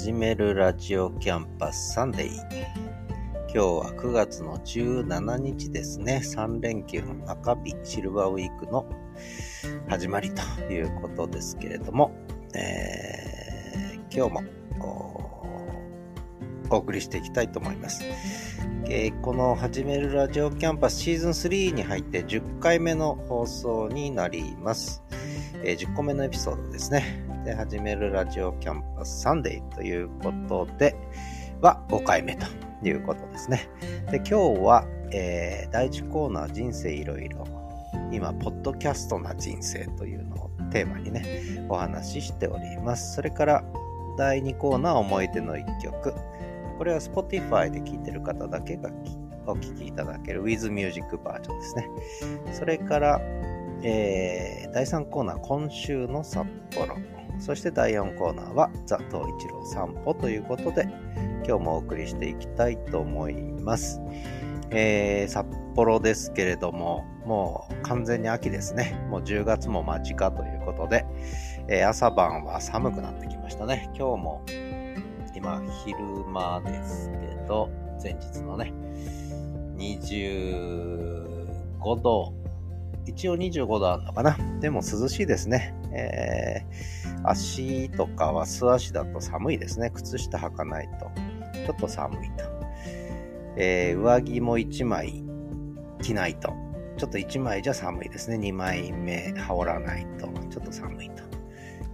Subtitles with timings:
[0.00, 2.32] 始めるラジオキャンパスサンデー。
[2.32, 6.22] 今日は9月の17日ですね。
[6.24, 8.86] 3連休の中日、シルバーウィークの
[9.90, 10.42] 始まりと
[10.72, 12.12] いうことですけれども、
[12.54, 14.42] えー、今日も
[16.70, 18.02] お送りしていきたいと思います。
[18.86, 25.02] えー、この始めるラジオキャンパスシーズン3に入って10回目の放送になります。
[25.62, 27.29] えー、10個目のエピソードですね。
[27.44, 30.94] で、始めるラジオキャンパスサンデーということで、
[31.60, 32.46] は5回目と
[32.82, 33.68] いうことですね。
[34.10, 37.46] で、今日は、えー、第1コーナー人生いろいろ、
[38.12, 43.14] 今、ポッドキャストな人生というのをテーマにね、お話ししております。
[43.14, 43.64] それから、
[44.16, 46.14] 第2コーナー思い出の1曲。
[46.76, 48.90] これは Spotify で聴いてる方だけが
[49.46, 51.88] お聴きいただける With Music バージョンですね。
[52.52, 53.20] それから、
[53.82, 56.96] えー、第3コーナー、今週の札幌。
[57.40, 60.86] そして第4コーナーは、ザ・東一郎散歩ということで、
[61.46, 64.00] 今日もお送りしていきたいと思います。
[64.70, 69.02] えー、札幌ですけれども、もう完全に秋ですね。
[69.08, 71.06] もう10月も間近ということで、
[71.68, 73.90] えー、朝晩は寒くなってきましたね。
[73.96, 74.42] 今日も、
[75.34, 77.16] 今、昼間ですけ
[77.48, 77.70] ど、
[78.02, 78.72] 前日のね、
[79.76, 82.34] 25度
[83.06, 84.36] 一応25度あるのかな。
[84.60, 85.74] でも涼しいですね。
[85.92, 89.90] えー、足とかは素足だと寒いですね。
[89.90, 91.10] 靴下履かないと。
[91.66, 92.44] ちょっと寒いと。
[93.56, 95.24] えー、上着も1枚
[96.02, 96.52] 着ないと。
[96.96, 98.36] ちょっと1枚じゃ寒いですね。
[98.36, 100.28] 2枚目羽織らないと。
[100.48, 101.22] ちょっと寒いと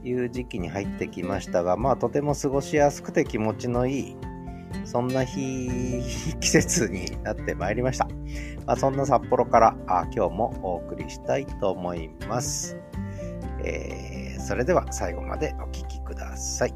[0.04, 4.16] いう時期に入ってきましたが、まあとても過ごしやすくて気持ちのいい
[4.86, 6.00] そんな日、
[6.40, 8.08] 季節になってまいりました。
[8.66, 12.76] まあ、そんな札幌からあ今日もお送りしたいと思います。
[13.66, 16.74] えー、それでは最後までお聴きください。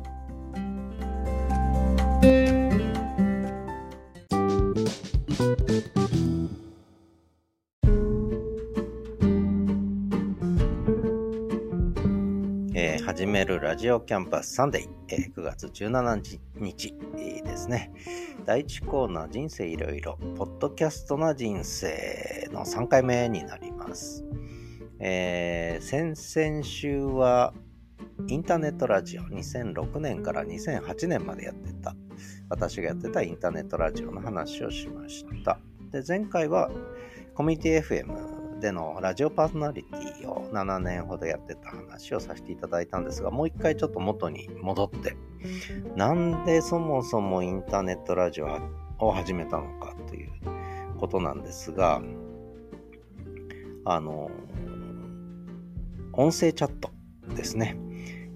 [13.04, 16.94] 始めるラジオキャンパスサンデー、えー、9月17日、
[17.50, 17.92] ですね。
[18.46, 24.24] 第1コーナー人生いろいろ、ポッドキャストな人生の3回目になります。
[25.00, 27.54] えー、先々週は
[28.28, 31.94] インターネットラジオ2006年から2008年までやってた
[32.50, 35.58] 私がやってたインターネットラジオの話をしました。
[35.90, 36.70] で前回は
[37.34, 45.16] コミュニティ FM でのラジオパーソナリティを7年ほどやってた話をさせていただいたんですが、もう一回ちょっと元に戻って、
[45.96, 48.58] なんでそもそもインターネットラジオ
[48.98, 50.30] を始めたのかという
[50.98, 52.02] ことなんですが、
[53.86, 54.30] あの、
[56.12, 56.90] 音声チャット
[57.34, 57.76] ですね。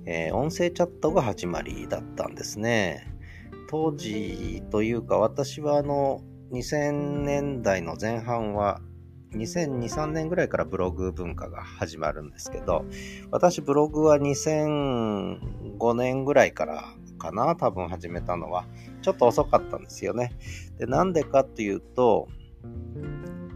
[0.07, 3.11] えー、音声チャットが始まりだったんですね。
[3.69, 6.21] 当時というか私はあの
[6.53, 8.81] 2000年代の前半は
[9.33, 12.84] 2002、3年ぐらいからブログ文化が始まるんですけど、
[13.31, 16.84] 私ブログは2005年ぐらいから
[17.19, 18.67] かな、多分始めたのは。
[19.03, 20.33] ちょっと遅かったんですよね。
[20.79, 22.29] で、なんでかっていうと、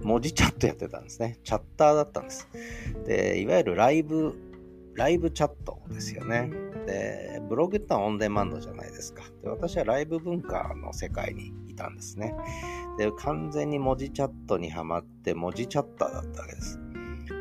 [0.02, 1.38] 文字チャットやってたんですね。
[1.44, 2.48] チャッターだったんです。
[3.06, 4.34] で、いわゆるライブ、
[4.94, 6.50] ライブチャットですよね。
[6.86, 9.22] で、ブログってのはオンデマンドじゃないですか。
[9.42, 12.34] で、私はライブ文化の世界にいたんですね。
[12.96, 16.80] で、完全に文字チャットにはまって、文字チャッターだったわけです。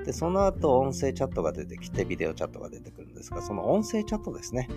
[0.05, 4.69] で、その後、音声チャットが出てきて、ビデオチャットが出てくるんですが、その音声チャットですね。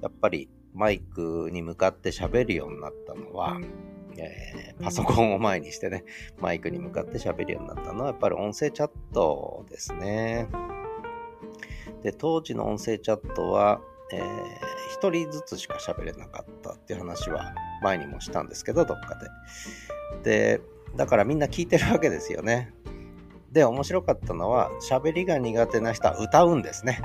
[0.00, 3.58] やっぱり、マイクに向かって喋るようになったのは、
[4.24, 6.04] えー、パソコンを前にしてね、
[6.38, 10.48] マイクに向かって喋るようになったのは、やっぱり音声チャットですね。
[12.02, 13.80] で、当時の音声チャットは、
[14.12, 14.24] えー、
[14.92, 19.18] 一人ずつしか喋れなかったっていう話は前にもしたんですけど、どっか
[20.22, 20.58] で。
[20.58, 20.60] で、
[20.96, 22.72] だからみんな聞いてるわけですよね。
[23.52, 27.00] で、面白かったのは、喋りが苦手な人は歌うんですね。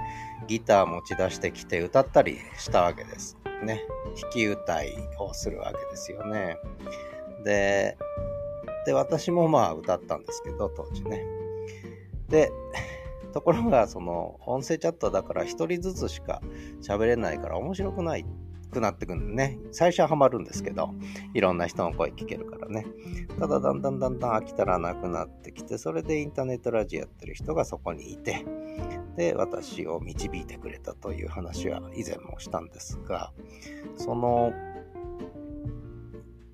[0.48, 3.38] ギター持ち出してきて歌ったりしたわけです。
[3.63, 3.83] ね。
[4.21, 6.57] 弾き歌いをするわけですよね。
[7.44, 7.98] で、
[8.86, 11.25] で、私もまあ歌ったんですけど、当時ね。
[12.30, 12.51] で、
[13.33, 16.42] ところが、その、音声チャットだから1人ずつしか
[16.81, 18.25] 喋れないから面白くない
[18.74, 19.60] くなってくるんでね。
[19.72, 20.90] 最初はハマるんですけど、
[21.34, 22.86] いろんな人の声聞けるからね。
[23.40, 28.46] ただ、だんだんだんだん飽きたらなくなってきて、それでインターネットラジオやってる人がそこにいて、
[29.16, 33.31] で、私を導いてくれたという話は以前もしたんですが、
[33.96, 34.52] その、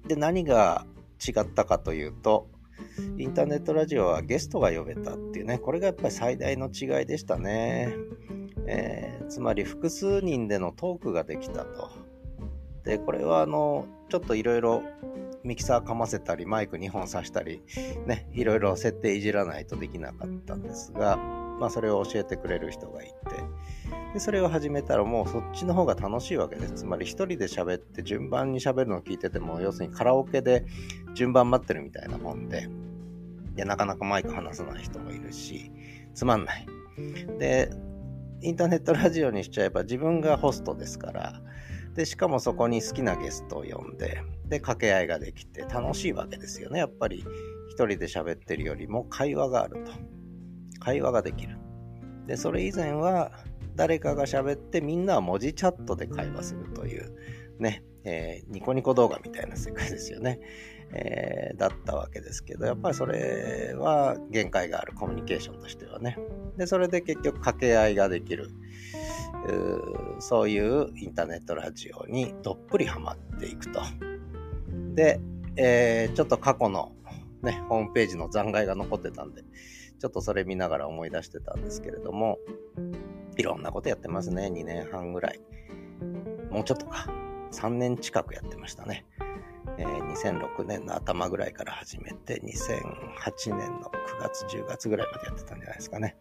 [0.08, 0.86] で、何が
[1.26, 2.48] 違ったかというと、
[3.18, 7.94] インターネットラジオはゲストが呼べたっていうね、これがやっぱり最大の違いでしたね。
[8.72, 11.90] えー、つまり複数人でのトークができたと
[12.84, 14.84] で、これはあの、ちょっといろいろ
[15.44, 17.62] ミキサーかませたり、マイク2本挿したり、
[18.06, 23.14] ね、いろいろ設定いじらないとできなかったんですが、まあそれを教えてくれる人がいて、
[24.14, 26.74] で、それを始めたらもうそっちの方が楽しいわけです。
[26.74, 30.66] つまり一人で喋って順番に喋るのを聞いてても、要するにカラオケで
[31.14, 32.70] 順番待ってるみたいなもんで、
[33.56, 35.72] で、なかなかマイク離さない人もいるし、
[36.14, 36.66] つまんない。
[37.38, 37.70] で、
[38.42, 41.42] インターネットラジオにしちゃえば自分がホストですから、
[41.96, 46.80] で、しかもそこに好きなゲストを呼んで、で、掛け合いができて楽しいわけですよね。
[46.80, 47.26] やっぱり
[47.70, 49.92] 一人で喋ってるよりも会話があると。
[50.80, 51.58] 会話ができる。
[52.28, 53.32] で、それ以前は
[53.76, 57.14] 誰かが喋ってみんなは文字チャットで会話するという
[57.60, 60.40] ね、えー、ニコニコ動画みたいな世界ですよね。
[60.92, 66.18] えー、だったわけですけど、やっぱりそれは限界があるコミュニケーションとしてはね。
[66.58, 68.50] で、それで結局掛け合いができる。
[69.48, 73.82] うそういうインターネットラジオにどっぷりハマっていくと。
[74.96, 75.20] で、
[75.56, 76.92] えー、ちょっと過去の
[77.42, 79.44] ね、ホームページの残骸が残ってたんで、
[80.00, 82.38] ちょっとそれ見ながら思い出してたんですけれども、
[83.38, 84.48] いろんなことやってますね。
[84.48, 85.40] 2年半ぐらい。
[86.50, 87.08] もうちょっとか。
[87.52, 89.06] 3年近くやってましたね。
[89.78, 96.18] えー、2006年の頭ぐらいから始めて、2008年の9月、10月ぐらいまでやってたんじゃないですかね。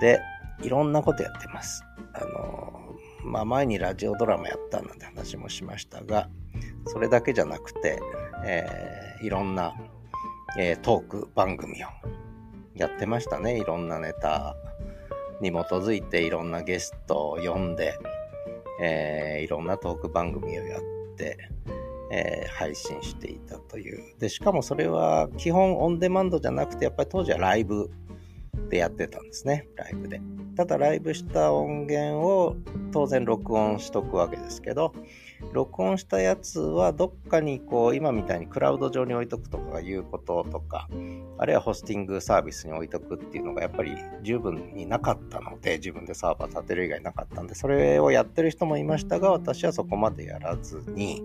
[0.00, 0.20] で、
[0.62, 1.84] いろんなことやってます。
[2.14, 6.28] あの、まあ、前にラジオドラマやったなんて話もしましたが、
[6.86, 8.00] それだけじゃなくて、
[8.44, 9.74] えー、いろんな、
[10.58, 11.88] えー、トーク番組を
[12.74, 13.58] やってましたね。
[13.58, 14.56] いろんなネタ
[15.40, 17.98] に基づいていろんなゲストを呼んで、
[18.82, 20.82] えー、いろんなトーク番組をやっ
[21.16, 21.36] て、
[22.12, 24.18] え、配信していたという。
[24.18, 27.90] で、しかもそれは基本オンデマンドじゃなくて、やっぱり当時はライブ
[28.70, 29.68] でやってたんですね。
[29.76, 30.22] ライブで。
[30.56, 32.56] ただライブした音源を
[32.92, 34.92] 当然録音しとくわけですけど、
[35.52, 40.88] 録音したやつはどっかにこう今みたいにクラウド上に置いとくとかいうこととか、
[41.38, 51.22] あるいはホスティングサービスに置いとくっていうのがやっぱり十分になかったので、自分でサーバー立てる以外なかったんで、それをやってる人もいましたが、私はそこまでやらずに、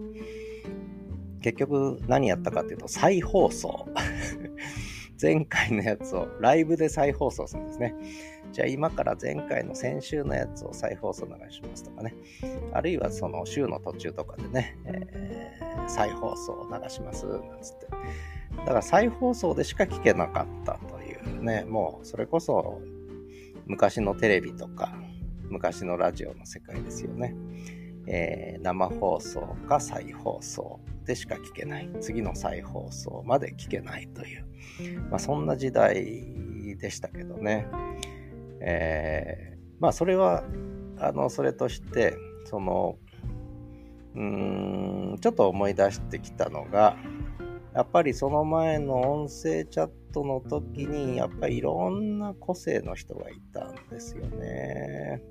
[1.42, 3.88] 結局何やったかっていうと再放送。
[5.22, 7.96] 前回のやつをライブで再放送するんですね。
[8.52, 12.14] じゃあ今から前回の先週のやつを再放送流しますとかね。
[12.74, 17.88] あるいはその週の途中とかでね、えー、再放送を流しますなんつって。
[18.58, 22.82] だから再放送でしか聞けなかったというね、もうそれこそ
[23.66, 24.96] 昔のテレビとか
[25.50, 27.36] 昔のラジオの世界ですよね。
[28.08, 31.90] えー、生放送か再放送でしか聞けない。
[32.02, 34.46] 次の再放送まで聞けないという。
[35.10, 37.68] まあそんな時代でしたけどね。
[38.60, 40.44] えー、まあそれは
[40.98, 42.98] あのそれとしてその
[44.16, 44.22] うー
[45.13, 46.98] んちょっと思い出してきたのが
[47.74, 55.22] やっぱりその前の音声チャットの時にやっぱりいろんな個性の人がいたんですよね。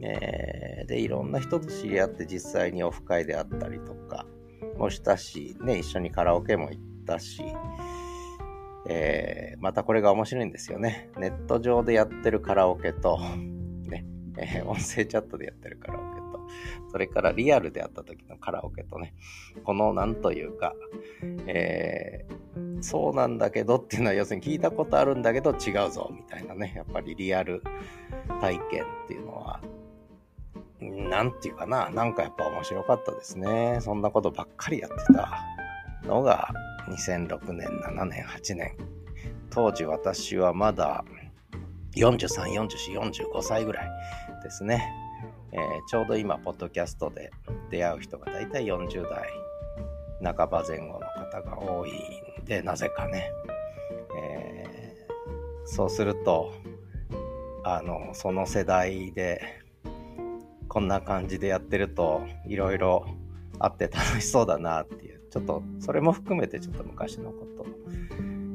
[0.00, 4.26] えー、でいろんな人と知り合って実際にオフ会であったりとか
[4.76, 7.42] もしたし、ね、一緒にカラオケも行ったし、
[8.86, 11.10] えー、またこれが面白いんですよね。
[11.16, 13.18] ネット上でやってるカラオケと、
[13.88, 14.04] ね、
[14.38, 16.40] えー、音声チャットでやってるカラオケと、
[16.90, 19.14] それからリアルでやった時のカラオケとね、
[19.64, 20.74] このなんというか、
[21.46, 27.62] えー、そうなんだけどっていうのは要するに聞いたことあるんだけど違うぞみたいなね、やっぱりリアル
[28.40, 29.60] 体験っていうのは、
[30.80, 33.78] なんていうかな、なんかやっぱ面白かったですね。
[33.80, 35.42] そんなことばっかりやってた
[36.06, 36.48] のが、
[36.88, 38.76] 2006年、7年、8年。
[39.50, 41.04] 当時私はまだ
[41.96, 43.88] 43、44、45歳ぐらい
[44.42, 44.92] ですね。
[45.52, 47.30] えー、ちょうど今、ポッドキャストで
[47.70, 49.28] 出会う人が大体40代
[50.22, 51.90] 半ば前後の方が多い
[52.42, 53.30] んで、なぜかね。
[54.16, 56.52] えー、そうすると、
[57.62, 59.63] あの、その世代で、
[60.74, 63.06] こんな感じでやってると、いろいろ
[63.60, 67.64] あって楽しそうだなっていうちょっとそれも含めてちょっと昔のこと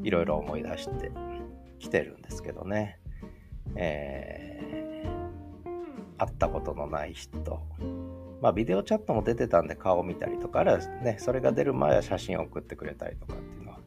[0.03, 1.11] いろいろ思い出して
[1.79, 2.99] きてるんですけどね。
[3.75, 7.61] えー、会ったことのない人。
[8.41, 13.79] まあビデオチャットも出てたんで顔を見たりとか、あるいはね、それが出る前は写真を送ってくれたりとかっていうのは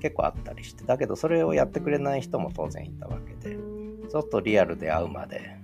[0.00, 3.56] 結構あったりして、だけどそれをやってくれない人も当然いたわけで、
[4.10, 5.56] ちょっとリアルで会うまで、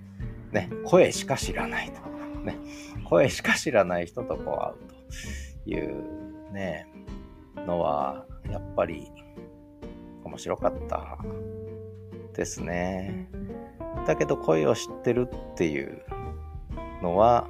[0.53, 2.14] ね、声しか知らないと。
[2.45, 2.57] ね、
[3.05, 4.75] 声しか知らない人とこ
[5.69, 6.87] う会うというね、
[7.67, 9.11] のは、やっぱり
[10.25, 11.19] 面白かった
[12.35, 13.29] ですね。
[14.07, 16.03] だけど声を知ってるっていう
[17.03, 17.49] のは、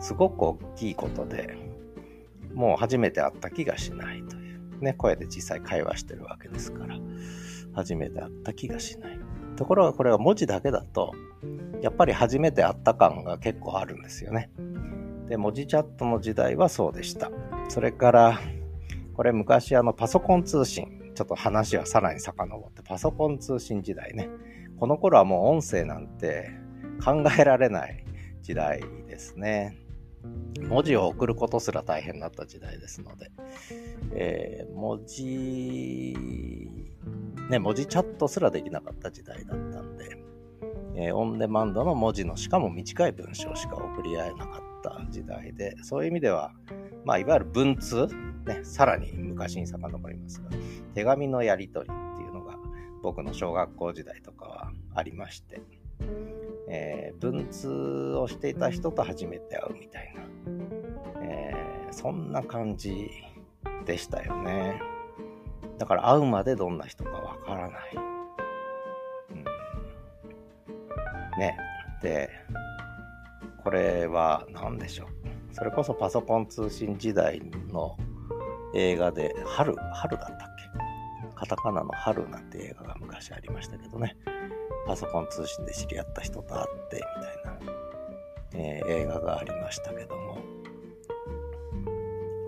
[0.00, 1.56] すごく大きいことで、
[2.52, 4.80] もう初めて会った気がしないという。
[4.80, 6.96] ね、声で実際会話してるわけですから、
[7.72, 9.18] 初めて会った気がしない。
[9.56, 11.12] ところがこれは文字だけだと、
[11.82, 14.50] やっぱり初めて会った感が結構あるんですよね。
[15.28, 17.30] で、文字チャットの時代はそうでした。
[17.68, 18.40] それから、
[19.14, 24.28] これ昔あのパソコン通信、ちょっと話はさらに遡って、パソコン通信時代ね。
[24.78, 26.50] この頃はもう音声なんて
[27.04, 28.04] 考えられない
[28.42, 29.78] 時代ですね。
[30.68, 33.30] 文字を送ることすら大変だった時代ですので、
[34.12, 36.16] えー、文字、
[37.50, 40.16] ね、文字チャットすらできなかった時代だったんで、
[40.96, 46.52] えー、オンデマンドの文字のしかも短い文章しか送り合えなかった時代で、そういう意味では、
[47.04, 48.06] まあ、いわゆる文通、
[48.46, 50.50] ね、さらに昔に遡りますが、
[50.94, 52.56] 手紙のやり取りっていうのが
[53.02, 55.60] 僕の小学校時代とかはありまして、
[56.68, 60.22] えー、文通をしていた人と初めて会うみたいな、
[61.22, 63.10] えー、そんな感じ
[63.84, 64.80] でしたよね。
[65.78, 67.94] だから会うまでどんな人かわからない。
[69.30, 69.34] う
[71.36, 71.56] ん、ね。
[72.02, 72.30] で、
[73.62, 75.08] これは何でしょう。
[75.54, 77.40] それこそパソコン通信時代
[77.72, 77.96] の
[78.74, 80.53] 映画で、春、春だったっ
[81.44, 84.16] カタカナの春なんて映画が昔ありましたけどね。
[84.86, 87.74] パソコン通信で知り合った人と会ってみたいな、
[88.54, 90.38] えー、映画がありましたけども。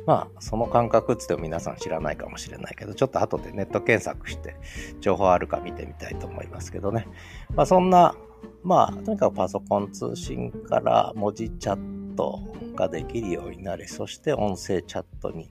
[0.07, 4.57] まあ、その感覚っつっても皆さん知らないかもしれないけど、ちょっと後でネット検索して
[5.01, 7.07] 情報あるか見てみたいと思いますけどね。
[7.55, 8.15] まあ、そんな、
[8.63, 12.41] まあ、とにかくパソコン通信から文字チャット
[12.75, 15.51] ができるようになり、そして音声チャットに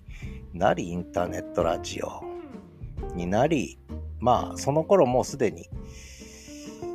[0.54, 2.35] なり、インターネットラジオ
[3.16, 3.80] になり、
[4.20, 5.70] まあ、その頃もうすでに、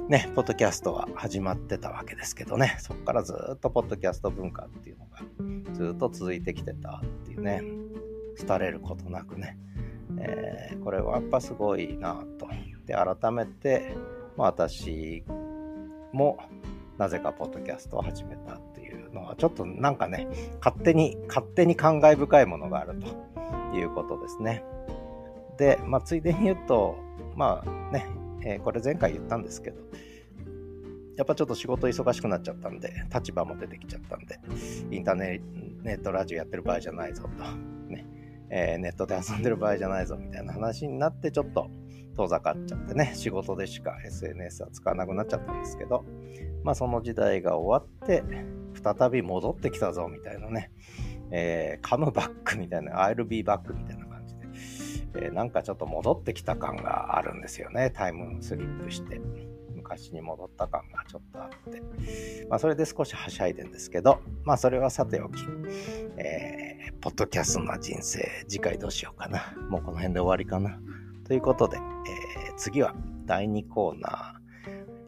[0.08, 7.62] ね、ポッドキャストは始まってたわけですけどね、そこからずっとポッドキャスト文化っていうのがずっと続いてきてたっていうね、
[8.46, 9.56] 廃れることなくね、
[10.18, 12.48] えー、これはやっぱすごいなと。
[12.86, 13.94] で、改めて、
[14.36, 15.24] まあ、私
[16.12, 16.38] も
[16.98, 20.26] なぜかポッドキャストを始めたっていうのは、ちょっとなんかね、
[20.62, 24.64] 勝手に、勝手に感慨深いものがあるということですね。
[25.60, 26.96] で、まあ、ついでに言うと、
[27.36, 28.06] まあね、
[28.42, 29.82] えー、これ前回言ったんですけど、
[31.18, 34.40] やっぱちょっと仕事忙しくなっちゃったんで、立場も出てきちゃったんで、
[34.90, 35.40] インターネ
[35.84, 37.44] ットラジオやってる場合じゃないぞと、
[37.92, 38.06] ね、
[38.48, 41.70] えー、ネットで遊んでる場合じゃないぞみたいな話になって、ちょっと
[42.16, 46.06] 遠ざかっちゃってね、仕事でしか SNS は使わなくなっちゃったんですけど、
[46.64, 48.24] まあその時代が終わって、
[48.82, 50.70] 再び戻ってきたぞみたいなね、
[51.30, 54.09] えー、カムバックみたいな、I'll be back みたいな
[55.14, 57.90] え、なんかちょっと戻ってきた感があるんですよね。
[57.90, 59.20] タイムスリップして。
[59.90, 61.82] 昔に戻った感がちょっとあって。
[62.48, 65.42] まあ、それで少しはしゃいでんですけど、まあ、それはさておき、
[66.16, 69.54] えー、ポッドキャストな人生、次回どうしようかな。
[69.68, 70.78] もうこの辺で終わりかな。
[71.26, 74.40] ということで、えー、次は第2コーナ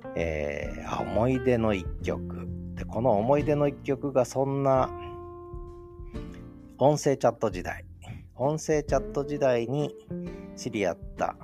[0.07, 2.49] ー、えー、思い出の一曲。
[2.75, 4.91] で、この思い出の一曲がそんな
[6.79, 7.85] 音声チャット時代、
[8.37, 9.95] 音声チャット時代に
[10.57, 11.37] 知り合った、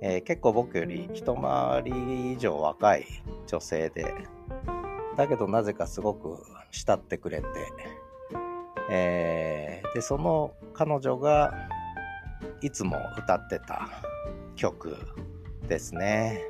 [0.00, 3.06] えー、結構僕より一回り以上若い
[3.46, 4.14] 女性で、
[5.16, 6.38] だけどなぜかすごく
[6.70, 7.46] 慕ってくれて、
[8.90, 11.52] えー、で、その彼女が
[12.60, 13.88] いつも歌ってた
[14.54, 14.96] 曲
[15.68, 16.40] ですね。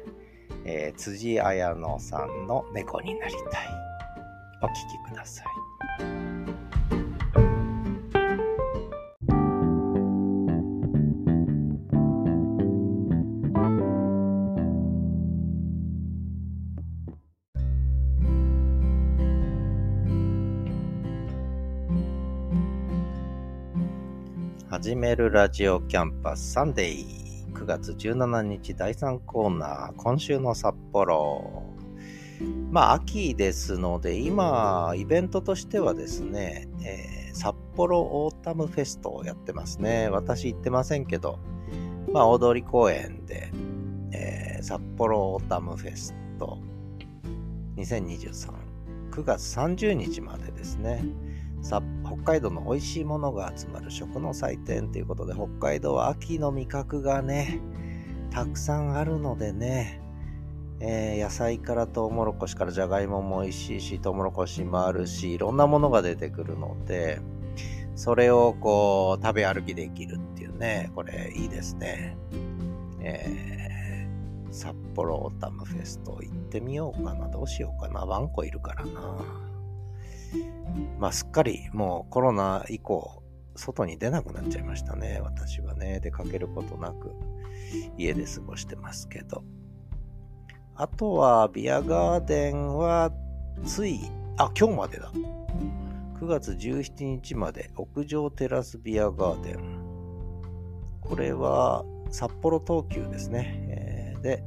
[0.64, 3.68] えー、辻彩乃さんの猫になりたい。
[4.60, 4.72] お聴
[5.08, 6.31] きください。
[24.82, 27.52] 始めるラジオキャンパスサンデー。
[27.52, 31.62] 9月17日第3コーナー今週の札幌。
[32.68, 40.08] まあ秋ですので今イベントとしてはですね、えー、札幌オータムフェストをやってますね。
[40.08, 41.38] 私行ってませんけど
[42.12, 43.52] まあ大通公園で、
[44.10, 46.58] えー、札幌オータムフェスト。
[47.76, 51.04] 20239月30日までですね
[51.62, 57.60] 札北海道の美味しいものが集まる食の祭典ということで、北海道は秋の味覚がね、
[58.30, 60.00] たくさんあるのでね、
[60.80, 67.20] えー、野菜からトウモロコシからじゃがいもも美味しいし、トウモロコシもあるし、いろんなものが出てくるので、
[67.94, 72.16] それをこう、食べ歩きできるっていうね、これいいですね。
[73.00, 77.28] えー、札幌オータムフェスト行ってみようかな。
[77.28, 78.00] どうしようかな。
[78.00, 79.51] ワンコいるからな。
[80.98, 83.22] まあすっかりもうコロナ以降、
[83.54, 85.20] 外に出なくなっちゃいましたね。
[85.22, 87.12] 私はね、出かけることなく
[87.96, 89.44] 家で過ごしてますけど。
[90.74, 93.12] あとは、ビアガーデンは、
[93.64, 94.00] つい、
[94.38, 95.12] あ、今日までだ。
[96.18, 99.82] 9月17日まで屋上テラスビアガーデン。
[101.00, 103.66] これは札幌東急ですね。
[103.68, 104.44] えー、で、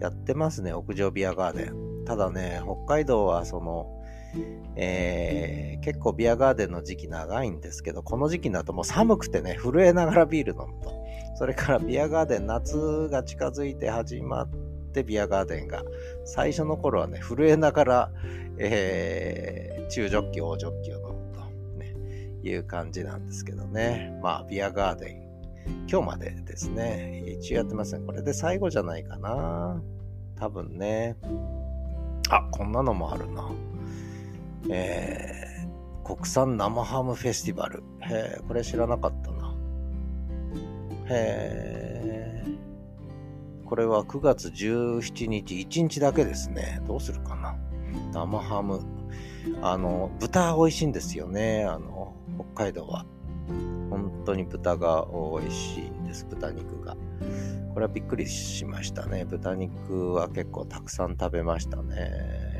[0.00, 2.04] やってますね、屋上ビアガーデン。
[2.04, 4.03] ただね、北海道はその、
[4.76, 10.92] えー、結構ビアガーデンの時期長いんですけど、この時期になるともう寒くてね、震えながらビール飲むと。
[11.36, 14.48] それからビアガーデン、夏が近づいて始まっ
[14.92, 15.82] てビアガーデンが、
[16.24, 18.12] 最初の頃はね、震えながら、
[18.58, 21.40] えー、中ジョッキ、大ジョッキを飲むと、
[21.78, 21.94] ね、
[22.42, 24.18] いう感じなんですけどね。
[24.22, 25.24] まあ、ビアガーデン、
[25.88, 27.24] 今日までですね。
[27.26, 28.04] 一応やってますね。
[28.06, 29.82] これで最後じゃないかな。
[30.36, 31.16] 多分ね。
[32.30, 33.50] あ、こんなのもあるな。
[34.70, 37.82] えー、国産生ハムフェスティバル。
[38.00, 39.54] へえ、これ知らなかったな。
[41.06, 42.44] へえ。
[43.66, 46.80] これは9月17日、1日だけですね。
[46.86, 47.56] どうするかな。
[48.12, 48.80] 生ハム。
[49.62, 51.64] あの、豚美味しいんですよね。
[51.64, 52.14] あの、
[52.54, 53.06] 北海道は。
[53.90, 56.96] 本当に豚が美味しいんです、豚肉が。
[57.74, 59.24] これはびっくりしましたね。
[59.24, 62.53] 豚肉は結構たくさん食べましたね。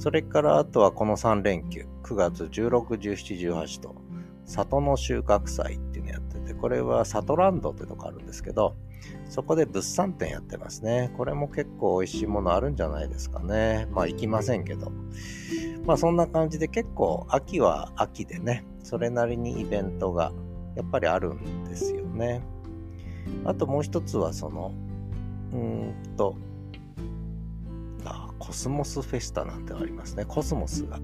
[0.00, 3.94] それからあとはこの3連休、9月16、17、18と、
[4.46, 8.76] 里の収穫祭っていうのやってて、これは里ランドってとこあるんですけど、
[9.28, 11.12] そこで物産展やってますね。
[11.18, 13.88] これも結構美味しいものあるんじゃないですかね。
[13.90, 14.90] まあ行きませんけど。
[15.84, 20.32] まあそんな感じで結構秋は秋でね、それなりにイベントが
[20.76, 22.40] やっぱりあるんですよね。
[23.44, 24.72] あともう一つはその、
[25.52, 26.36] うーんと、
[28.50, 30.24] コスモスフェスタなんてありますね。
[30.24, 30.98] コスモスが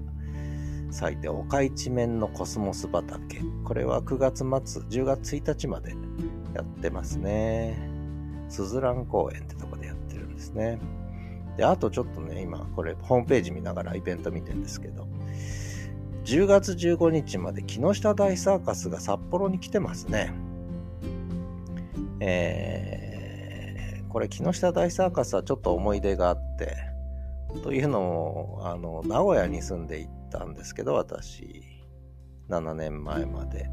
[0.91, 3.39] 咲いて、丘一面のコスモス畑。
[3.63, 5.95] これは9月末、10月1日まで
[6.53, 7.89] やってますね。
[8.49, 10.77] すずらん公園ってとこでやってるんですね。
[11.55, 15.07] で、あとちょっとね、今これホームページ見ながらイベント見てるんですけど、
[16.25, 20.33] 10月15日まで木下大サーカスが札幌に来てますね。
[22.19, 26.96] えー、これ木下大サーカスはちょっと思い出があって、
[27.63, 31.63] というのも、あの、名古屋に住んでいたんですけど、私、
[32.49, 33.69] 7年前まで。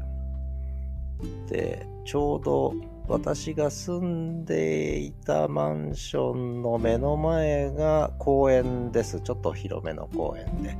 [1.47, 2.73] で、ちょうど
[3.07, 9.21] 私が住んでいたマンションの目の前が公園です。
[9.21, 10.77] ちょっと広めの公園で。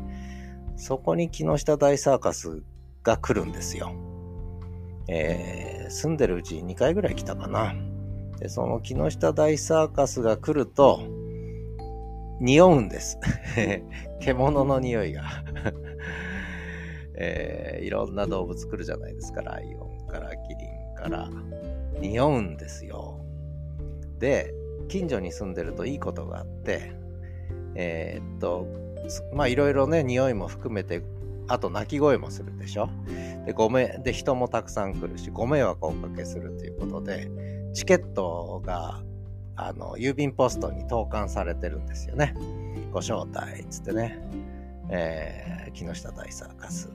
[0.75, 2.63] そこに木下大サーカス
[3.03, 3.93] が来るんですよ。
[5.07, 7.75] えー、住んでるうちに2回ぐらい来たかな。
[8.39, 11.01] で、その木下大サーカスが来ると、
[12.39, 13.17] 匂うんです。
[14.19, 15.23] 獣の匂いが
[17.17, 19.41] えー、いろんな動物来るじゃないですか。
[19.41, 21.29] ライオンからキリンから。
[21.99, 23.19] 匂うんですよ。
[24.19, 24.53] で、
[24.87, 26.91] 近所に住んでるといいことがあって、
[27.75, 28.67] えー、っと、
[29.33, 31.03] まあいろいろね、匂いも含めて、
[31.47, 32.89] あと鳴き声もするでしょ。
[33.45, 37.29] で、ごめん、で、人もたくさん来るし、ご迷惑をおかけするということで、
[37.73, 39.03] チケットが、
[39.55, 42.35] あの、郵便ポストに投函されてるんですよね。
[42.91, 44.19] ご招待、つってね。
[44.89, 46.89] えー、木下大サーカス。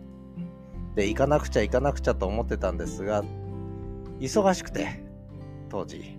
[0.95, 3.25] で、行かなくちゃ行かなくちゃと思ってたんですが、
[4.19, 5.03] 忙しくて、
[5.69, 6.19] 当時。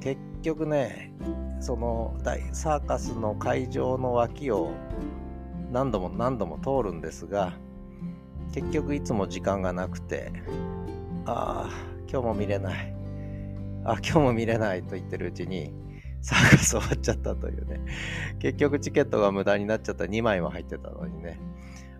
[0.00, 1.12] 結局ね、
[1.60, 4.70] その大サーカスの会場の脇を
[5.70, 7.52] 何度も何度も通るんですが、
[8.52, 10.32] 結局いつも時間がなくて、
[11.26, 11.70] ああ、
[12.10, 12.99] 今日も見れない。
[13.84, 15.72] あ今日も見れないと言ってるうちに、
[16.22, 17.80] サーカス終わっちゃったというね。
[18.38, 21.40] 結局チケットが無駄になっちゃった2枚も入ってたのにね。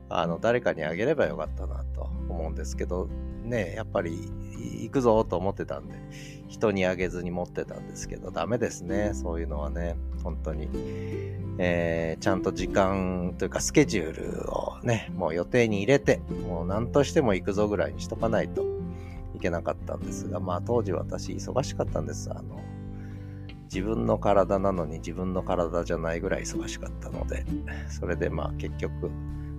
[0.08, 3.08] あの、誰かにあげればよかったなと思うんですけど、
[3.44, 4.28] ね、やっぱり
[4.82, 5.94] 行くぞと思ってたんで、
[6.48, 9.12] 人にあげずに持ってたんですけど、ダメですね。
[9.14, 10.68] そういうのはね、本当に。
[11.58, 18.64] えー、ちゃんと時間というかスケジュールをね、もう予定に入れて、もう何としても行くぞぐらいにしとかないと
[19.40, 22.30] いけなかったんですが、まあ当時私忙しかったんです。
[22.30, 22.60] あの、
[23.64, 27.46] 自分の体なのに自分の体じゃないぐらい忙しかったので、
[27.88, 29.10] それでまあ結局、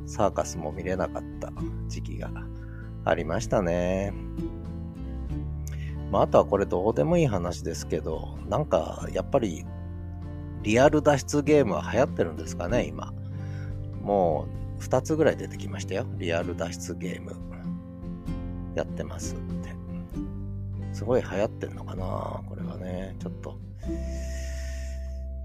[0.06, 1.52] サーカスも見れなかった
[1.88, 2.30] 時期が
[3.06, 4.14] ありましたね。
[6.12, 9.66] まあ、あとはこれどうでもいい話ですけど、なんかやっぱり
[10.62, 13.14] リアル脱出ゲームは流行ってるんですかね、今。
[14.04, 14.46] も
[14.78, 16.06] う2つぐらい出てきましたよ。
[16.18, 17.36] リアル脱出ゲーム。
[18.76, 19.36] やってます。
[20.94, 22.06] すごい流行ってんのかな
[22.48, 23.16] これはね。
[23.20, 23.58] ちょっと。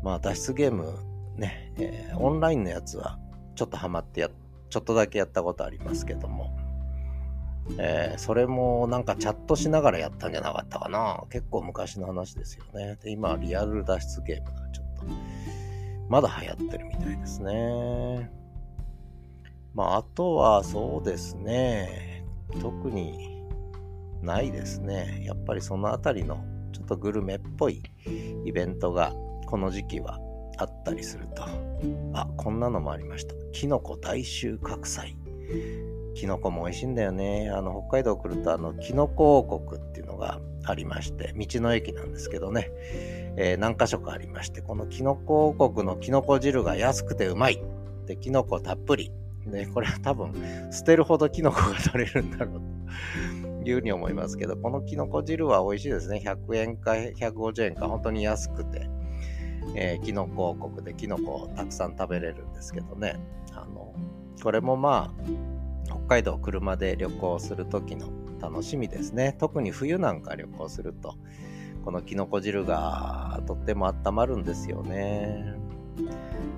[0.03, 0.99] まあ脱出ゲーム
[1.37, 3.19] ね、えー、オンラインのやつは
[3.55, 4.31] ちょっとハマってや
[4.69, 6.57] ちょっとだけやったことありますけども、
[7.79, 11.23] えー、それもなんかチャットしながらやったんじゃなかったかな。
[11.31, 12.97] 結構昔の話ですよね。
[13.03, 15.05] で、今、リアル脱出ゲームがちょっと、
[16.09, 18.31] まだ流行ってるみたいですね。
[19.75, 22.25] まあ、あとはそうですね。
[22.61, 23.36] 特に
[24.27, 25.23] ないですね。
[25.25, 27.83] やっぱりそのあたりのちょっとグルメっぽい
[28.45, 29.13] イベントが
[29.47, 30.19] この時期は
[30.59, 31.45] あったりすると。
[32.13, 33.35] あ、こんなのもありました。
[33.53, 35.17] キノコ大収穫祭。
[36.15, 37.51] キノコも美味しいんだよね。
[37.51, 42.71] あの、北海道来ると、あの、キノコ王国っていうのがありまして、道の駅なんですけどね、
[43.37, 47.63] えー、何箇所かありまして、このキノコ王国のキノコ汁が安くてうまい。
[48.07, 49.13] で、キノコたっぷり。
[49.47, 50.33] で、これは多分、
[50.73, 56.23] 捨てるほどキノコが取れるんだろういうふうに思いますけど、このキノコ汁は美味しいですね。
[56.25, 58.89] 100円か150円か、本当に安くて、
[59.75, 63.19] えー、キノコ王国でキノコをたくさん食べれるんですけどね。
[63.53, 63.95] あの、
[64.43, 65.23] これもまあ、
[65.87, 68.09] 北海道車で旅行する時の
[68.41, 69.35] 楽しみですね。
[69.39, 71.17] 特に冬なんか旅行すると、
[71.85, 75.55] このきのこ汁がとっても温まるんですよね。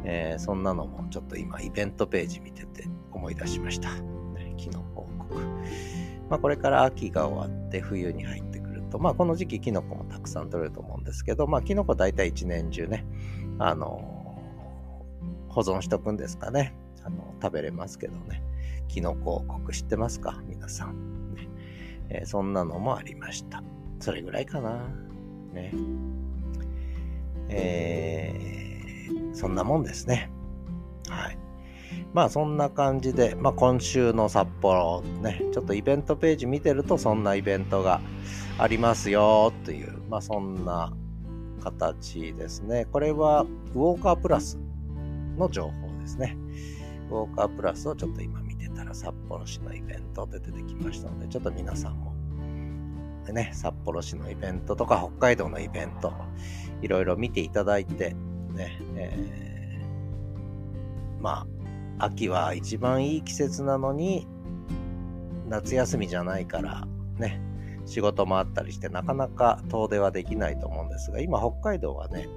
[0.05, 3.91] えー、そんなのもちょっと今イベントページ見てて思い出しました。
[4.59, 5.41] きのこ王国。
[6.29, 13.05] まあこれから秋が終わって冬に入ってくると、まあこの時期きのこもたくさん取れると思うんですけど、まあきのこ大体一年中ね、
[13.59, 14.41] あの
[15.49, 16.75] 保存しとくんですかね。
[17.05, 18.43] あの食べれますけどね。
[18.89, 20.43] キノコ王国知ってますか？
[20.47, 21.49] 皆さん、ね
[22.09, 23.63] えー、そんなのもありました。
[24.01, 24.89] それぐらいかな。
[25.53, 25.73] ね。
[27.51, 30.31] えー、そんなもんですね。
[31.09, 31.39] はい。
[32.13, 38.01] まあそんな感じで、まあ今週の札幌ね、ちょっとイベントページ見てるとそんなイベントが
[38.59, 40.93] ありますよという、まあそんな
[41.63, 42.87] 形ですね。
[42.93, 43.43] これは
[43.75, 44.59] ウォーカープラス
[45.37, 46.37] の情報ですね。
[47.11, 52.15] ウォーカープラスをちょっと今見てたら札幌市のイベントって出てきましたので、ちょっと皆さんも
[53.29, 56.13] で、ね、札幌市のイベントとか北海道のイベント、
[56.81, 58.15] いろいろ見ていただいて、
[58.55, 61.47] ね、えー、まあ、
[61.99, 64.27] 秋は一番いい季節なのに、
[65.49, 66.87] 夏休みじゃないから、
[67.19, 67.41] ね、
[67.87, 72.29] 仕事もあったりして、なかなか遠出はできないと思うんですが、今北海道はね、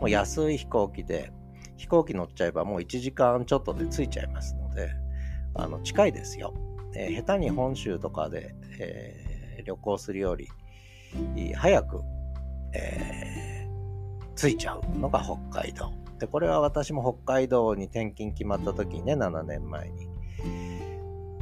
[0.00, 1.32] もう安い飛行機で、
[1.76, 4.90] 飛行機乗っちゃえばもう1時間ちょっとで着いちゃいますので、
[5.54, 6.54] あの、近いですよ。
[6.94, 10.48] えー、下手に本州とかで、えー、旅行するより、
[11.54, 12.00] 早く、
[12.72, 15.92] えー、着いちゃうのが北海道。
[16.20, 20.04] で、これは私も北海道に転勤決まった時にね、7年前に。
[20.04, 20.08] い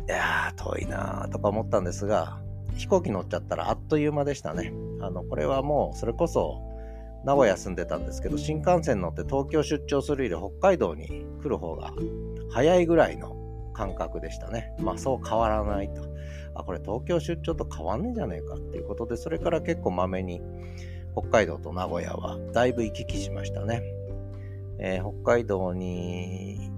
[0.06, 2.40] やー、遠いなーとか思ったんですが、
[2.76, 4.72] 飛行機乗っちゃったらあっという間でしたね。
[5.00, 6.62] あの、これはもう、それこそ、
[7.24, 11.92] 名古屋住んでたんですけど、新幹線乗って東京出張するより北海道に来る方が
[12.52, 13.36] 早いぐらいの
[13.74, 14.72] 感覚でしたね。
[14.78, 16.02] まあそう変わらないと。
[16.54, 20.40] あ、これ東京出張と変わんねえじゃねえかっていうことで、それから結構まめに
[21.12, 23.82] 北海道と名古屋はだいぶ行き来しましたね。
[24.78, 26.70] えー、北海道に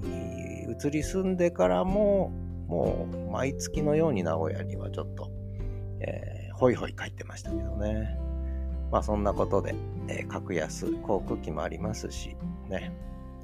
[0.82, 2.32] 移り住んでからも、
[2.66, 5.30] もう毎月のように名古屋にはちょっと、
[6.00, 8.18] えー、ホイホイ帰ってましたけどね。
[8.90, 9.74] まあそんなことで、
[10.08, 12.36] えー、格安航空機もありますし、
[12.68, 12.92] ね、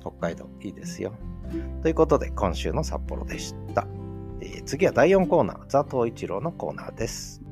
[0.00, 1.12] 北海道いいですよ。
[1.82, 3.86] ということで今週の札幌でした。
[4.40, 7.42] えー、次は第4コーナー、ザ・東一郎のコーナーです。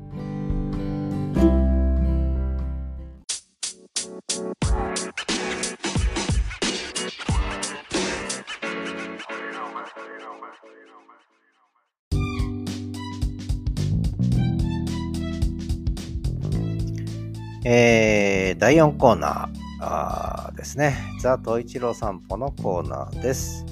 [18.65, 20.97] 第4コーナーですね。
[21.21, 23.63] ザ・トイチロ散歩のコーナーです。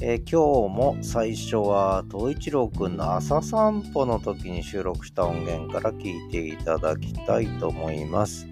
[0.00, 8.46] えー、今日も最初は東一郎くんの朝散歩の時に収録した音源から聞いていただきたいと思います。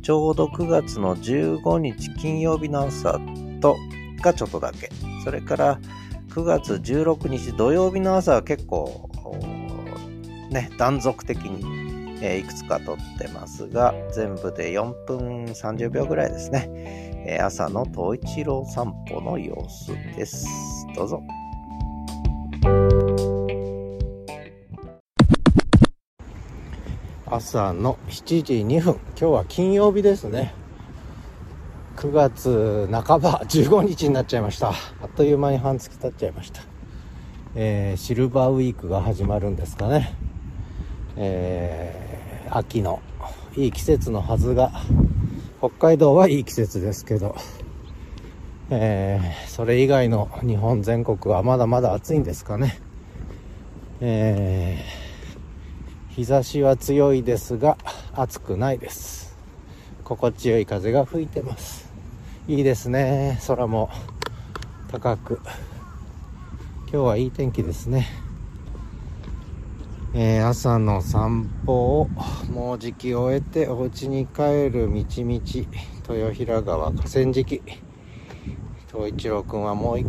[0.00, 3.20] ちょうど9月の15日金曜日の朝
[3.60, 3.76] と
[4.22, 4.88] がちょっとだけ。
[5.24, 5.78] それから
[6.30, 9.10] 9月16日土曜日の朝は結構
[10.48, 11.81] ね、断続的に
[12.24, 16.68] えー、いくつか撮ってますが、全部で4分30秒ぐらいですね。
[17.26, 20.46] えー、朝の東一郎散歩の様子です。
[20.94, 21.22] どうぞ。
[27.26, 28.94] 朝の7時2分。
[28.94, 30.54] 今日は金曜日ですね。
[31.96, 34.70] 9月半ば、15日になっちゃいました。
[34.70, 34.72] あ
[35.06, 36.62] っという間に半月経っちゃいました。
[37.56, 40.14] えー、シルバーウィークが始まるんですかね。
[41.16, 42.12] えー
[42.54, 43.00] 秋の
[43.56, 44.72] いい季節のはずが、
[45.58, 47.34] 北海道はいい季節ですけど、
[48.68, 52.78] えー、それ以外の日本全国はまだまだ暑いんですかね。
[54.00, 57.78] えー、日差しは強いですが、
[58.12, 59.34] 暑くないです。
[60.04, 61.90] 心地よい風が吹いてます。
[62.48, 63.40] いいですね。
[63.46, 63.88] 空も
[64.90, 65.40] 高く。
[66.82, 68.21] 今日はいい天気ですね。
[70.14, 72.08] えー、朝の散歩を
[72.50, 75.40] もうじき終えてお家に帰る道々
[76.10, 77.62] 豊平川河川敷。
[78.92, 80.06] 東一郎くんはもう一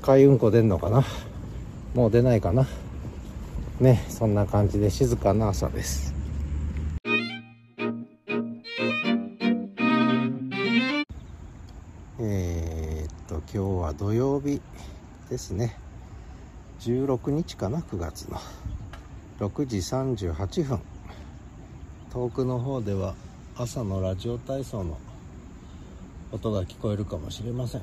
[0.00, 1.04] 回うんこ出んのかな？
[1.94, 2.66] もう出ないかな？
[3.78, 6.14] ねそんな感じで静かな朝です。
[12.18, 14.62] えー、っと今日は土曜日
[15.28, 15.76] ですね。
[16.80, 18.40] 16日かな？9月の。
[19.42, 20.80] 6時38分。
[22.12, 23.16] 遠くの方では
[23.56, 24.96] 朝のラジオ体操の
[26.30, 27.82] 音が聞こえるかもしれません。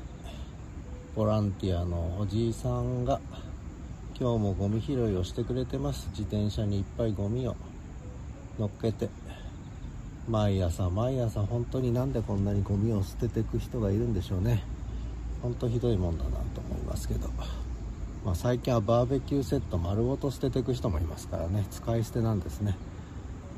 [1.14, 3.20] ボランティアのおじいさんが
[4.18, 6.08] 今日もゴミ拾いをしてくれてます。
[6.12, 7.54] 自転車にいっぱいゴミを。
[8.58, 9.10] 乗っけて。
[10.30, 14.64] 毎朝毎朝本当になんでこんなにゴミを捨てていく人がいるんでしょうね。
[15.42, 17.28] 本当ひどいもんだなと思いますけど。
[18.24, 21.66] まあ、最近はバーベキューセット丸ごと捨てていく人もいますからね。
[21.70, 22.76] 使い捨てなんですね。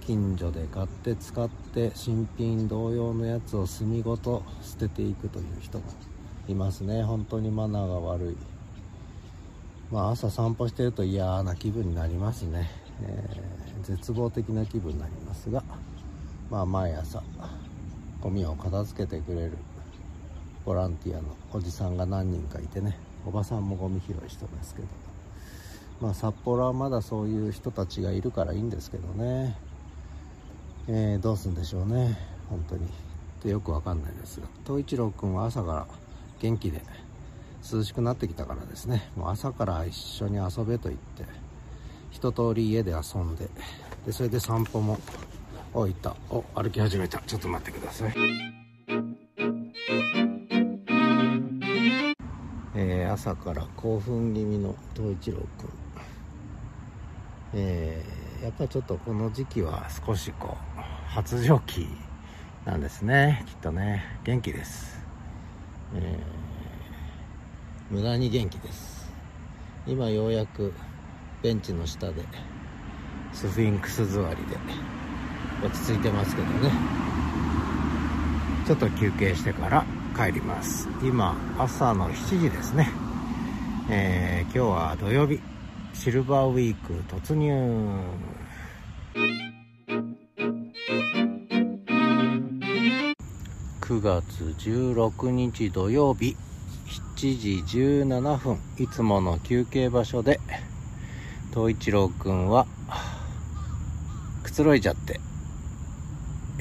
[0.03, 5.85] 近所で買って使って新品同様のやつを炭ごと捨てていくという人も
[6.48, 7.03] いますね。
[7.03, 8.37] 本当にマナーが悪い。
[9.92, 12.70] まあ朝散歩してると嫌な気分になりますね、
[13.03, 15.62] えー、絶望的な気分になりますが
[16.51, 17.22] まあ毎朝
[18.22, 19.59] ゴミを片付けてくれる
[20.64, 22.96] ボランティアのおじさんが何人かいてね。
[23.27, 24.89] おばさんもゴミ拾いしてますけど。
[26.01, 29.57] まあ札幌はまだそういう人たちがいるからいいんですけどね。
[30.89, 32.19] えー、どうするんでしょうね。
[32.51, 32.87] 本当に。
[32.87, 32.89] っ
[33.43, 35.87] てよくわかんないですが東一郎君は朝から
[36.41, 36.81] 元気で
[37.73, 39.11] 涼しくなってきたからですね。
[39.17, 41.25] もう朝から一緒に遊べと言って。
[42.11, 43.49] 一通り家で遊んで。
[44.05, 44.99] でそれで散歩も。
[45.75, 46.15] 置いた。
[46.29, 47.19] お歩き始めた。
[47.21, 49.22] ちょっと待ってください。
[53.12, 55.46] 朝から興奮気味の東一郎くん、
[57.53, 61.87] えー、やっぱちょっとこの時期は少しこう発情期
[62.64, 63.44] なんですね。
[63.46, 64.03] きっとね。
[64.25, 64.98] 元気です、
[65.94, 69.12] えー、無駄に元気です。
[69.87, 70.72] 今ようやく
[71.42, 72.25] ベンチの下で
[73.35, 74.57] スフィンクス座りで
[75.62, 76.70] 落ち着いてますけどね。
[78.66, 80.88] ちょっと休憩してから帰ります。
[81.03, 82.90] 今朝の7時ですね、
[83.90, 85.40] えー、今日は土曜日。
[85.94, 87.53] シルバーウィーク突入。
[93.81, 96.37] 9月16日土曜日。
[97.16, 98.59] 7時17分。
[98.79, 100.40] いつもの休憩場所で
[101.55, 102.66] 東一郎くんは
[104.42, 105.20] くつろいじゃって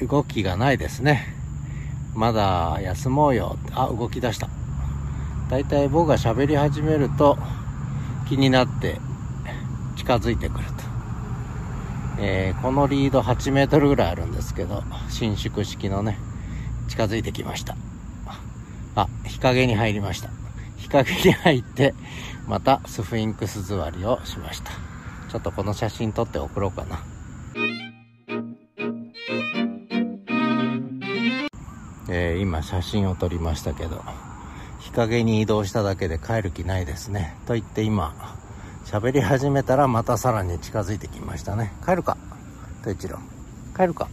[0.06, 1.41] 動きがないですね。
[2.14, 3.56] まだ休もうよ。
[3.72, 4.48] あ、動き出した。
[5.48, 7.36] だいたい僕が喋り始めると
[8.28, 8.98] 気になって
[9.96, 10.72] 近づいてくると。
[12.18, 16.18] えー、このリード8メートルぐらいあるんですけど、伸縮式のね、
[16.88, 17.76] 近づいてきました。
[18.94, 20.30] あ、日陰に入りました。
[20.76, 21.94] 日陰に入って、
[22.46, 24.72] またスフィンクス座りをしました。
[25.30, 27.11] ちょっとこの写真撮って送ろうかな。
[32.14, 34.02] えー、今写真を撮りましたけど
[34.80, 37.34] 日陰に移動しただけで帰る気ないですね。
[37.46, 38.14] と言って今
[38.84, 41.72] 喋り始めたらまたさらに近づいてきましたね。
[41.86, 42.18] 帰るか？
[42.84, 43.18] と一郎。
[43.74, 44.08] 帰るか？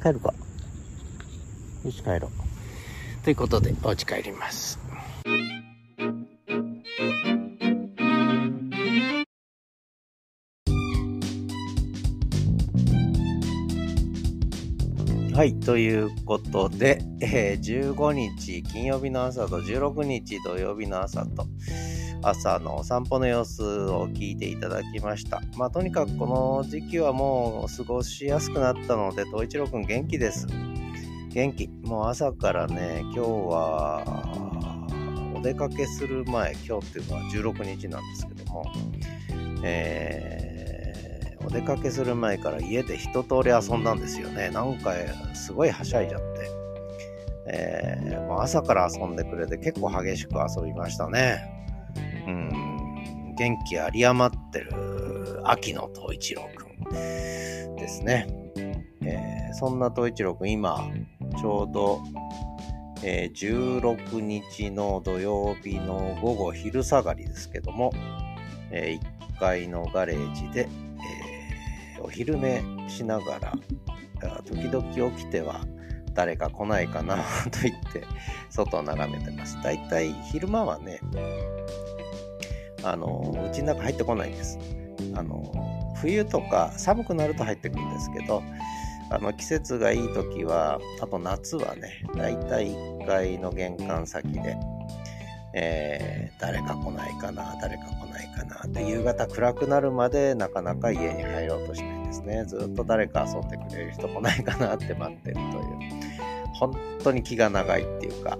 [0.00, 0.32] 帰るか？
[1.84, 3.24] よし帰ろう。
[3.24, 4.78] ということでお家帰ります。
[15.34, 21.46] はい、ということで、えー、15日金曜日の朝と16日土曜日の朝と、
[22.20, 25.40] 朝のお散歩の様子を聞いていただきました。
[25.56, 30.46] まあ、とにかくこの時期はもう過ごしやすくなったので、東一郎くん元気です。
[31.30, 31.68] 元気。
[31.82, 34.04] もう朝からね、今日は、
[35.34, 38.70] お出かけする前、今日っていうのは16日なんですけども、
[39.64, 40.41] えー
[41.44, 44.50] お出かけする前から家で一通り遊んだんですよね。
[44.50, 44.92] なんか
[45.34, 46.26] すごいはしゃいじゃって。
[47.46, 51.42] えー、もう朝から遊んでくれて結構激しく遊びましたね。
[52.26, 58.26] うん、元気あり余ってる秋の東一郎くんですね。
[59.04, 60.88] えー、そんな東一郎くん今
[61.40, 62.00] ちょうど
[63.04, 67.92] えー、16日の土曜日の午後昼下がりですけども、
[68.70, 70.68] えー、1階のガレージで、
[72.02, 73.52] お昼寝しながら、
[74.44, 75.60] 時々起きては
[76.14, 77.16] 誰か来ないかな
[77.50, 78.04] と言って
[78.50, 79.60] 外を眺めてます。
[79.62, 81.00] だいたい昼間はね、
[82.84, 84.58] あの、うちの中入ってこないんです。
[85.14, 85.42] あの、
[85.96, 88.42] 冬とか寒くなると入ってくるんですけど、
[89.10, 94.56] あの季節がいい時は、あと夏はね、だいたい1階の玄関先で、
[95.54, 102.44] えー、誰か来ないかな、誰か来ないかなって夕方暗くなるまでなかなか家に入ろうとしないですね。
[102.46, 105.52] ずっと誰か遊んでくれる人来ないかなって待ってるという。
[106.54, 108.38] 本当に気が長いっていうか、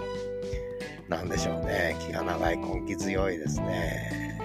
[1.08, 1.96] なんでしょうね。
[2.00, 4.38] 気が長い、根気強いですね。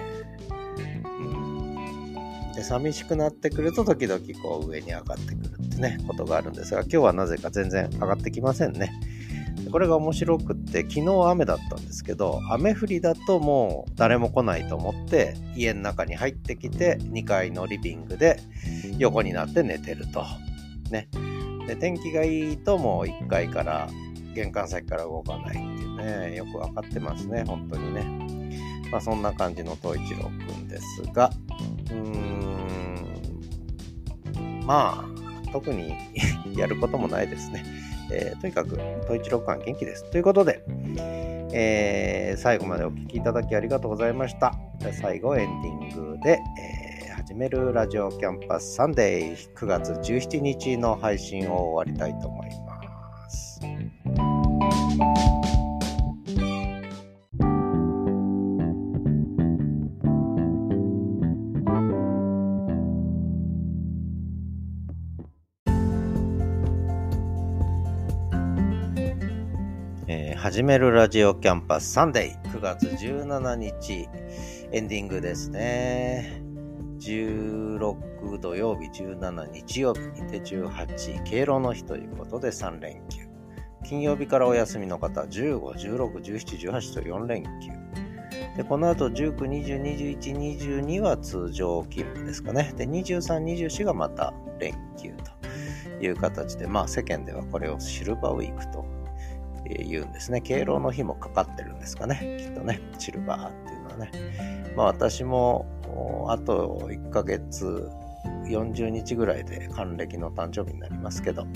[1.04, 8.92] うん、で、寂しくなってくると時々こう上に上がってくるってね、ことがあるんですが、今日はなぜか全然上がってきませんね。
[9.70, 18.40] これが面白くって昨日雨だったんですけど雨降りだともう誰も来ないと思って家の中に入ってきて2階のリビングで
[18.98, 20.24] 横になって寝てると。
[20.90, 21.08] ね。
[21.66, 23.88] で天気がいいともう1階から
[24.34, 25.96] 玄関先から動かないっていう
[26.30, 28.48] ねよく分かってますね本当にね。
[28.90, 31.30] まあそんな感じの東一郎くんですが
[31.90, 32.58] うーん
[34.64, 35.18] まあ
[35.52, 35.94] 特に
[36.56, 37.64] やることもないですね。
[38.10, 40.10] えー、とにかく、統一郎館元気です。
[40.10, 40.62] ということで、
[41.52, 44.54] えー、最後までお聴きいただきありがとうございました。
[44.92, 52.67] 最後、エンディングで、えー、始めるラジオキャンパスサンデー9月17日の配信を終わりたいと思います。
[70.58, 74.08] 始めるラジオキャンパスサンデー9月17日
[74.72, 76.42] エンディングですね。
[76.98, 83.28] 16土曜日、17日曜日で18敬老の日ということで3連休。
[83.84, 87.70] 金曜日からお休みの方15、16、17、18と4連休。
[88.56, 90.18] で、この後19、20、21、
[90.80, 92.72] 22は通常勤務ですかね。
[92.76, 95.14] で、23、24がまた連休
[96.00, 98.97] という形で、まあ世間ではこれをシルバーウィークと
[99.68, 100.40] 言うんですね。
[100.40, 102.38] 敬老の日もかかってるんですかね。
[102.40, 102.80] きっとね。
[102.98, 104.10] シルバーっていうのはね。
[104.76, 105.66] まあ私も、
[106.28, 107.90] あと1ヶ月、
[108.48, 111.46] 40日ぐらいで還暦の誕生日になりますけど、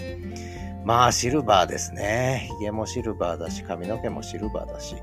[0.85, 2.49] まあシルバーですね。
[2.59, 4.97] 髭もシルバーだし、髪の毛もシルバーだし、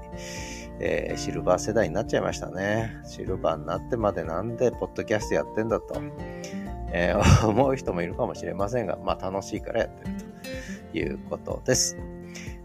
[0.80, 2.98] えー、シルバー世代になっちゃいましたね。
[3.06, 6.02] シルバーになってまでなんでポッドキャストやってんだと、
[6.92, 10.12] えー、 思う人もいるかもしれませんが、まあ楽しいからやってる
[10.92, 11.98] ということです。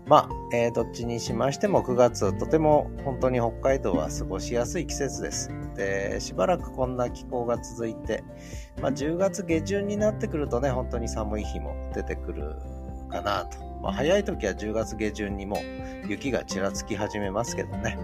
[0.07, 5.51] まあ、えー、どっちにしましても9月、とても本当に北海道は過ごしやすい季節です。
[5.77, 8.23] で、しばらくこんな気候が続いて、
[8.83, 12.57] まあ、10月下旬になってくるとね、本当に寒い日も出てくる
[13.09, 13.59] かなと。
[13.81, 15.59] まあ、早い時は10月下旬にも
[16.07, 17.99] 雪がちらつき始めますけどね。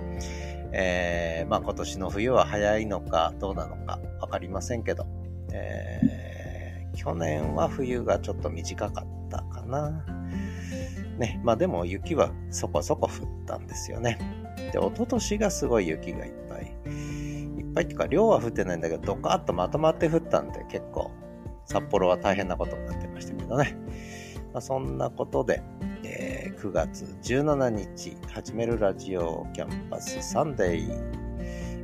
[0.73, 5.07] えー、まあ今年の冬は早いのかどうなのかわかりませんけど、
[5.53, 10.05] えー、去年は冬がちょっと短かったかな。
[11.21, 14.19] ね、まあでも雪はそこそこ降ったんですよね。
[14.73, 16.75] で、一昨年がすごい雪がいっぱい。
[17.59, 21.11] いっぱいっていうか量は降ってないんだけど、ドカッとまとまって降ったんで結構
[21.67, 23.77] 札幌は大変なことになってましたけどね。
[24.55, 25.63] まあ、そんなことで、
[26.03, 30.79] えー、9月17日始めるラジオキャンパスサンデ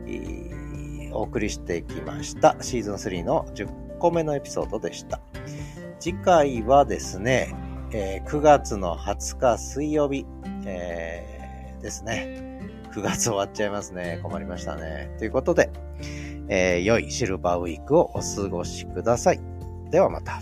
[0.06, 5.20] ー、お送りしてきましたシーズン3の10個目のエピソードでした。
[6.00, 7.54] 次回はですね、
[7.92, 10.26] えー、9月の20日水曜日、
[10.64, 12.46] えー、ですね。
[12.92, 14.20] 9月終わっちゃいますね。
[14.22, 15.14] 困りましたね。
[15.18, 15.70] ということで、
[16.48, 19.40] えー、良いシルバーウィークをお過ごしください。
[19.90, 20.40] ではまた。